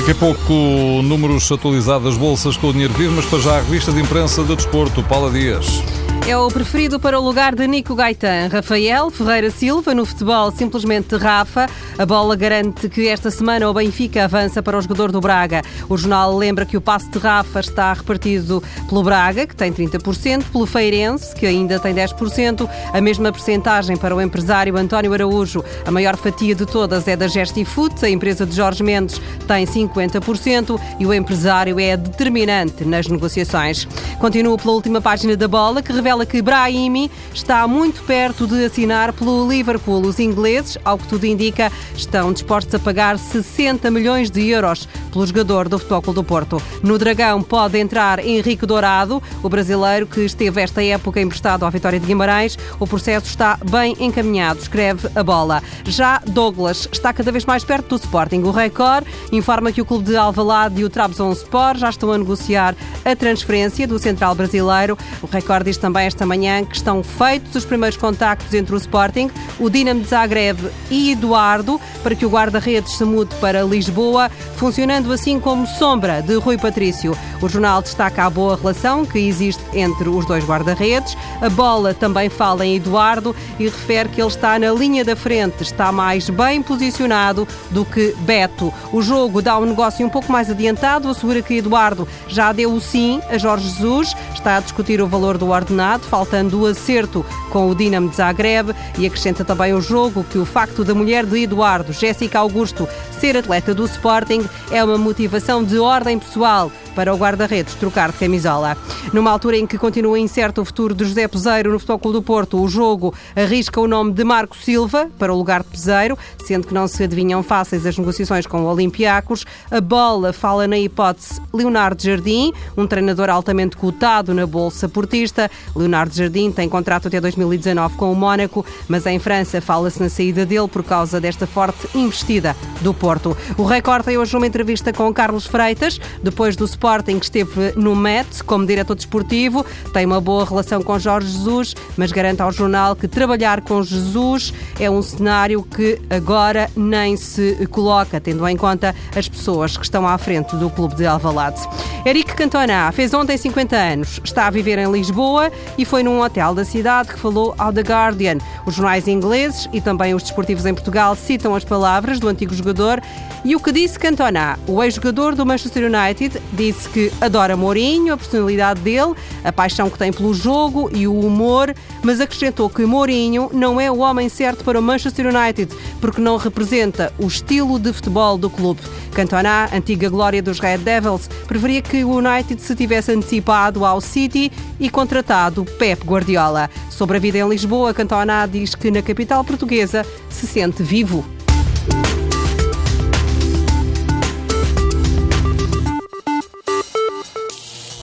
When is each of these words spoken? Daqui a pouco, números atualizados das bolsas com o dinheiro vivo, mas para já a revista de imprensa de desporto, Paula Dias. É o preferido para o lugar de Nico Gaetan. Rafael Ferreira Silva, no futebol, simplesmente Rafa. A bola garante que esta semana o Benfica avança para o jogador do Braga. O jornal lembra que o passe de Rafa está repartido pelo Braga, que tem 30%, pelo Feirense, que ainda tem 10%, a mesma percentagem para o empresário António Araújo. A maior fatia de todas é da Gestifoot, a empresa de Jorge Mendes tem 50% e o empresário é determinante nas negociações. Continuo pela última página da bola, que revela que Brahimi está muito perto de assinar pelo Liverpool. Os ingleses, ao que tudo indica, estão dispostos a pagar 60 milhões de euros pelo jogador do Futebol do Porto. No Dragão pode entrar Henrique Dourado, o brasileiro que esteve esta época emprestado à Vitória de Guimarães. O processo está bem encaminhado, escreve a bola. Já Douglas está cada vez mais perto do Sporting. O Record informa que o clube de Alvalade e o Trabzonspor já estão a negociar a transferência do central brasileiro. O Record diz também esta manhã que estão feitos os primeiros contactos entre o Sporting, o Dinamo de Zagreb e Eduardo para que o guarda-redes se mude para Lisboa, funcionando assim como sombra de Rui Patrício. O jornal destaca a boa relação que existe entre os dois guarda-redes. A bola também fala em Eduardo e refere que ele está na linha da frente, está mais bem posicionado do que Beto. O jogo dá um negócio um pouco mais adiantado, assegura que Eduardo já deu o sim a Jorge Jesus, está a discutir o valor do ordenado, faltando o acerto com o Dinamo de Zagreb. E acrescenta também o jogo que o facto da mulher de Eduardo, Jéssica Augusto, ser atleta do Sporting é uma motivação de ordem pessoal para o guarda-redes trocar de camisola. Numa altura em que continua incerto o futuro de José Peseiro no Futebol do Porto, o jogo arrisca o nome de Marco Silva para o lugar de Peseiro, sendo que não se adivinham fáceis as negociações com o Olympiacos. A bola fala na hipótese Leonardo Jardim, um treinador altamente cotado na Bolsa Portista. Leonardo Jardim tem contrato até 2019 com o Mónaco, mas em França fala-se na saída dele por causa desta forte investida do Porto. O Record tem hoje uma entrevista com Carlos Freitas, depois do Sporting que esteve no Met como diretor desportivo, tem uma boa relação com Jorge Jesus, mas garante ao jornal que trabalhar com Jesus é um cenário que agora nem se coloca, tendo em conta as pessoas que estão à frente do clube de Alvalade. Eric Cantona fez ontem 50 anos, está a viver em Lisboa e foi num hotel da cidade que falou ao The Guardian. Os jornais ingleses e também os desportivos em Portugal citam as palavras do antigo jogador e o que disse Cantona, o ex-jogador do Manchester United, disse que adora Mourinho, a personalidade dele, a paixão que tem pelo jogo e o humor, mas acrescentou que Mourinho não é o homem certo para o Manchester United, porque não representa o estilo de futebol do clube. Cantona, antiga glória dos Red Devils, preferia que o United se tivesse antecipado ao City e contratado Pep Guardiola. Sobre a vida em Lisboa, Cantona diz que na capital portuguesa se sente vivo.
Daqui 0.00 0.12
a 0.12 0.14
pouco, 0.14 1.02
números 1.02 1.52
atualizados 1.52 2.04
das 2.04 2.16
bolsas 2.16 2.56
com 2.56 2.68
o 2.68 2.72
dinheiro 2.72 2.94
vivo, 2.94 3.12
mas 3.16 3.26
para 3.26 3.38
já 3.38 3.58
a 3.58 3.60
revista 3.60 3.92
de 3.92 4.00
imprensa 4.00 4.42
de 4.42 4.56
desporto, 4.56 5.02
Paula 5.02 5.30
Dias. 5.30 5.99
É 6.28 6.36
o 6.36 6.48
preferido 6.48 7.00
para 7.00 7.18
o 7.18 7.24
lugar 7.24 7.56
de 7.56 7.66
Nico 7.66 7.94
Gaetan. 7.94 8.48
Rafael 8.52 9.10
Ferreira 9.10 9.50
Silva, 9.50 9.92
no 9.94 10.06
futebol, 10.06 10.52
simplesmente 10.52 11.16
Rafa. 11.16 11.66
A 11.98 12.06
bola 12.06 12.36
garante 12.36 12.88
que 12.88 13.08
esta 13.08 13.32
semana 13.32 13.68
o 13.68 13.74
Benfica 13.74 14.24
avança 14.24 14.62
para 14.62 14.78
o 14.78 14.80
jogador 14.80 15.10
do 15.10 15.20
Braga. 15.20 15.62
O 15.88 15.96
jornal 15.96 16.36
lembra 16.36 16.64
que 16.64 16.76
o 16.76 16.80
passe 16.80 17.10
de 17.10 17.18
Rafa 17.18 17.58
está 17.58 17.92
repartido 17.92 18.62
pelo 18.88 19.02
Braga, 19.02 19.44
que 19.44 19.56
tem 19.56 19.72
30%, 19.72 20.44
pelo 20.52 20.66
Feirense, 20.66 21.34
que 21.34 21.46
ainda 21.46 21.80
tem 21.80 21.92
10%, 21.92 22.68
a 22.92 23.00
mesma 23.00 23.32
percentagem 23.32 23.96
para 23.96 24.14
o 24.14 24.20
empresário 24.20 24.76
António 24.76 25.12
Araújo. 25.12 25.64
A 25.84 25.90
maior 25.90 26.16
fatia 26.16 26.54
de 26.54 26.64
todas 26.64 27.08
é 27.08 27.16
da 27.16 27.26
Gestifoot, 27.26 28.04
a 28.04 28.08
empresa 28.08 28.46
de 28.46 28.54
Jorge 28.54 28.84
Mendes 28.84 29.20
tem 29.48 29.66
50% 29.66 30.80
e 31.00 31.06
o 31.06 31.12
empresário 31.12 31.80
é 31.80 31.96
determinante 31.96 32.84
nas 32.84 33.08
negociações. 33.08 33.88
Continuo 34.20 34.56
pela 34.56 34.74
última 34.74 35.00
página 35.00 35.36
da 35.36 35.48
bola, 35.48 35.82
que 35.82 35.92
revela 35.92 36.09
que 36.10 36.42
Brahimi 36.42 37.08
está 37.32 37.66
muito 37.68 38.02
perto 38.02 38.44
de 38.44 38.64
assinar 38.64 39.12
pelo 39.12 39.48
Liverpool. 39.48 40.04
Os 40.04 40.18
ingleses, 40.18 40.76
ao 40.84 40.98
que 40.98 41.06
tudo 41.06 41.24
indica, 41.24 41.70
estão 41.94 42.32
dispostos 42.32 42.74
a 42.74 42.80
pagar 42.80 43.16
60 43.16 43.88
milhões 43.92 44.28
de 44.28 44.48
euros 44.48 44.88
pelo 45.12 45.24
jogador 45.24 45.68
do 45.68 45.78
Futebol 45.78 46.12
do 46.12 46.24
Porto. 46.24 46.60
No 46.82 46.98
Dragão 46.98 47.40
pode 47.42 47.78
entrar 47.78 48.18
Henrique 48.18 48.66
Dourado, 48.66 49.22
o 49.40 49.48
brasileiro 49.48 50.04
que 50.04 50.22
esteve 50.22 50.60
esta 50.60 50.82
época 50.82 51.20
emprestado 51.20 51.64
à 51.64 51.70
Vitória 51.70 52.00
de 52.00 52.06
Guimarães. 52.06 52.58
O 52.80 52.86
processo 52.88 53.26
está 53.26 53.56
bem 53.70 53.96
encaminhado, 54.00 54.60
escreve 54.60 55.08
a 55.14 55.22
bola. 55.22 55.62
Já 55.84 56.20
Douglas 56.26 56.88
está 56.90 57.12
cada 57.12 57.30
vez 57.30 57.44
mais 57.44 57.62
perto 57.64 57.90
do 57.90 57.96
Sporting. 57.96 58.42
O 58.42 58.50
Record 58.50 59.06
informa 59.30 59.70
que 59.70 59.80
o 59.80 59.84
clube 59.84 60.06
de 60.06 60.16
Alvalade 60.16 60.80
e 60.80 60.84
o 60.84 60.90
Trabzonspor 60.90 61.76
já 61.76 61.88
estão 61.88 62.10
a 62.10 62.18
negociar 62.18 62.74
a 63.04 63.14
transferência 63.14 63.86
do 63.86 63.98
central 63.98 64.34
brasileiro. 64.34 64.98
O 65.22 65.26
Record 65.26 65.64
diz 65.64 65.76
também 65.76 65.99
esta 66.02 66.26
manhã 66.26 66.64
que 66.64 66.76
estão 66.76 67.02
feitos 67.02 67.54
os 67.54 67.64
primeiros 67.64 67.96
contactos 67.96 68.52
entre 68.54 68.74
o 68.74 68.78
Sporting, 68.78 69.30
o 69.58 69.68
Dinamo 69.68 70.00
de 70.00 70.08
Zagreb 70.08 70.58
e 70.90 71.12
Eduardo 71.12 71.80
para 72.02 72.14
que 72.14 72.26
o 72.26 72.30
guarda-redes 72.30 72.96
se 72.96 73.04
mude 73.04 73.34
para 73.36 73.62
Lisboa, 73.62 74.30
funcionando 74.56 75.12
assim 75.12 75.38
como 75.38 75.66
sombra 75.66 76.22
de 76.22 76.34
Rui 76.36 76.56
Patrício. 76.56 77.16
O 77.40 77.48
jornal 77.48 77.82
destaca 77.82 78.24
a 78.24 78.30
boa 78.30 78.56
relação 78.56 79.04
que 79.04 79.18
existe 79.18 79.62
entre 79.72 80.08
os 80.08 80.26
dois 80.26 80.44
guarda-redes. 80.44 81.16
A 81.40 81.48
bola 81.48 81.94
também 81.94 82.28
fala 82.28 82.66
em 82.66 82.76
Eduardo 82.76 83.34
e 83.58 83.64
refere 83.64 84.08
que 84.08 84.20
ele 84.20 84.28
está 84.28 84.58
na 84.58 84.70
linha 84.72 85.04
da 85.04 85.16
frente, 85.16 85.62
está 85.62 85.90
mais 85.90 86.28
bem 86.28 86.62
posicionado 86.62 87.46
do 87.70 87.84
que 87.84 88.14
Beto. 88.20 88.72
O 88.92 89.02
jogo 89.02 89.40
dá 89.40 89.58
um 89.58 89.66
negócio 89.66 90.04
um 90.04 90.10
pouco 90.10 90.30
mais 90.30 90.50
adiantado, 90.50 91.08
assegura 91.08 91.42
que 91.42 91.54
Eduardo 91.54 92.06
já 92.28 92.52
deu 92.52 92.72
o 92.72 92.80
sim 92.80 93.20
a 93.30 93.38
Jorge 93.38 93.68
Jesus, 93.68 94.14
está 94.34 94.56
a 94.56 94.60
discutir 94.60 95.00
o 95.00 95.06
valor 95.06 95.38
do 95.38 95.48
ordenado, 95.48 95.89
faltando 95.98 96.60
o 96.60 96.66
acerto 96.66 97.24
com 97.50 97.68
o 97.68 97.74
Dinamo 97.74 98.08
de 98.08 98.16
Zagreb. 98.16 98.74
E 98.98 99.06
acrescenta 99.06 99.44
também 99.44 99.74
o 99.74 99.80
jogo 99.80 100.24
que 100.24 100.38
o 100.38 100.44
facto 100.44 100.84
da 100.84 100.94
mulher 100.94 101.24
de 101.26 101.42
Eduardo, 101.42 101.92
Jéssica 101.92 102.38
Augusto, 102.38 102.88
ser 103.18 103.36
atleta 103.36 103.74
do 103.74 103.84
Sporting 103.84 104.46
é 104.70 104.82
uma 104.82 104.98
motivação 104.98 105.64
de 105.64 105.78
ordem 105.78 106.18
pessoal 106.18 106.70
para 106.94 107.14
o 107.14 107.16
guarda-redes 107.16 107.74
trocar 107.74 108.12
de 108.12 108.18
camisola. 108.18 108.76
Numa 109.12 109.30
altura 109.30 109.56
em 109.56 109.66
que 109.66 109.78
continua 109.78 110.18
incerto 110.18 110.60
o 110.60 110.64
futuro 110.64 110.94
de 110.94 111.04
José 111.04 111.26
Peseiro 111.28 111.72
no 111.72 111.78
Futebol 111.78 112.12
do 112.12 112.22
Porto, 112.22 112.60
o 112.60 112.68
jogo 112.68 113.14
arrisca 113.34 113.80
o 113.80 113.86
nome 113.86 114.12
de 114.12 114.24
Marco 114.24 114.56
Silva 114.56 115.10
para 115.18 115.32
o 115.32 115.36
lugar 115.36 115.62
de 115.62 115.70
Peseiro, 115.70 116.18
sendo 116.44 116.66
que 116.66 116.74
não 116.74 116.86
se 116.88 117.02
adivinham 117.02 117.42
fáceis 117.42 117.86
as 117.86 117.96
negociações 117.96 118.46
com 118.46 118.62
o 118.62 118.66
Olympiacos. 118.66 119.44
A 119.70 119.80
bola 119.80 120.32
fala 120.32 120.66
na 120.66 120.78
hipótese 120.78 121.40
Leonardo 121.52 122.02
Jardim, 122.02 122.52
um 122.76 122.86
treinador 122.86 123.30
altamente 123.30 123.76
cotado 123.76 124.34
na 124.34 124.46
Bolsa 124.46 124.88
Portista. 124.88 125.50
Leonardo 125.74 126.14
Jardim 126.14 126.50
tem 126.50 126.68
contrato 126.68 127.08
até 127.08 127.20
2019 127.20 127.96
com 127.96 128.12
o 128.12 128.16
Mónaco, 128.16 128.64
mas 128.88 129.06
em 129.06 129.18
França 129.18 129.60
fala-se 129.60 130.02
na 130.02 130.08
saída 130.08 130.44
dele 130.46 130.68
por 130.68 130.82
causa 130.82 131.20
desta 131.20 131.46
forte 131.46 131.88
investida 131.94 132.56
do 132.80 132.92
Porto. 132.92 133.36
O 133.56 133.64
Record 133.64 134.04
tem 134.04 134.18
hoje 134.18 134.36
uma 134.36 134.46
entrevista 134.46 134.92
com 134.92 135.12
Carlos 135.12 135.46
Freitas, 135.46 136.00
depois 136.22 136.56
do 136.56 136.64
Sporting 136.90 137.20
que 137.20 137.24
esteve 137.24 137.72
no 137.76 137.94
Met 137.94 138.42
como 138.42 138.66
diretor 138.66 138.96
desportivo, 138.96 139.64
tem 139.92 140.04
uma 140.04 140.20
boa 140.20 140.44
relação 140.44 140.82
com 140.82 140.98
Jorge 140.98 141.28
Jesus, 141.30 141.72
mas 141.96 142.10
garante 142.10 142.42
ao 142.42 142.50
jornal 142.50 142.96
que 142.96 143.06
trabalhar 143.06 143.60
com 143.60 143.80
Jesus 143.80 144.52
é 144.80 144.90
um 144.90 145.00
cenário 145.00 145.62
que 145.62 146.00
agora 146.10 146.68
nem 146.74 147.16
se 147.16 147.64
coloca, 147.70 148.20
tendo 148.20 148.46
em 148.48 148.56
conta 148.56 148.92
as 149.14 149.28
pessoas 149.28 149.76
que 149.76 149.84
estão 149.84 150.04
à 150.04 150.18
frente 150.18 150.56
do 150.56 150.68
clube 150.68 150.96
de 150.96 151.06
Alvalade. 151.06 151.60
Eric 152.04 152.34
Cantona 152.34 152.90
fez 152.90 153.14
ontem 153.14 153.36
50 153.36 153.76
anos, 153.76 154.20
está 154.24 154.48
a 154.48 154.50
viver 154.50 154.76
em 154.76 154.90
Lisboa 154.90 155.52
e 155.78 155.84
foi 155.84 156.02
num 156.02 156.20
hotel 156.20 156.56
da 156.56 156.64
cidade 156.64 157.10
que 157.10 157.20
falou 157.20 157.54
ao 157.56 157.72
The 157.72 157.82
Guardian. 157.82 158.38
Os 158.66 158.74
jornais 158.74 159.06
ingleses 159.06 159.68
e 159.72 159.80
também 159.80 160.12
os 160.12 160.24
desportivos 160.24 160.66
em 160.66 160.74
Portugal 160.74 161.14
citam 161.14 161.54
as 161.54 161.64
palavras 161.64 162.18
do 162.18 162.26
antigo 162.26 162.52
jogador 162.52 163.00
e 163.44 163.56
o 163.56 163.60
que 163.60 163.72
disse 163.72 163.98
Cantona, 163.98 164.58
o 164.66 164.82
ex-jogador 164.82 165.34
do 165.34 165.46
Manchester 165.46 165.84
United, 165.84 166.40
disse 166.72 166.88
que 166.88 167.12
adora 167.20 167.56
Mourinho, 167.56 168.14
a 168.14 168.16
personalidade 168.16 168.80
dele, 168.80 169.14
a 169.42 169.52
paixão 169.52 169.90
que 169.90 169.98
tem 169.98 170.12
pelo 170.12 170.32
jogo 170.32 170.90
e 170.92 171.06
o 171.06 171.18
humor, 171.18 171.74
mas 172.02 172.20
acrescentou 172.20 172.70
que 172.70 172.84
Mourinho 172.84 173.50
não 173.52 173.80
é 173.80 173.90
o 173.90 173.98
homem 173.98 174.28
certo 174.28 174.64
para 174.64 174.78
o 174.78 174.82
Manchester 174.82 175.26
United, 175.26 175.74
porque 176.00 176.20
não 176.20 176.36
representa 176.36 177.12
o 177.18 177.26
estilo 177.26 177.78
de 177.78 177.92
futebol 177.92 178.38
do 178.38 178.48
clube. 178.48 178.80
Cantona, 179.12 179.68
antiga 179.72 180.08
glória 180.08 180.42
dos 180.42 180.60
Red 180.60 180.78
Devils, 180.78 181.28
preferia 181.46 181.82
que 181.82 182.04
o 182.04 182.16
United 182.16 182.60
se 182.62 182.74
tivesse 182.76 183.12
antecipado 183.12 183.84
ao 183.84 184.00
City 184.00 184.52
e 184.78 184.88
contratado 184.88 185.64
Pep 185.64 186.04
Guardiola. 186.04 186.70
Sobre 186.88 187.16
a 187.16 187.20
vida 187.20 187.38
em 187.38 187.48
Lisboa, 187.48 187.92
Cantona 187.92 188.46
diz 188.46 188.74
que 188.74 188.90
na 188.90 189.02
capital 189.02 189.42
portuguesa 189.44 190.06
se 190.28 190.46
sente 190.46 190.82
vivo. 190.82 191.24